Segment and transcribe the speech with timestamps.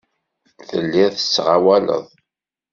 [0.67, 2.05] Telliḍ tettɣawaleḍ.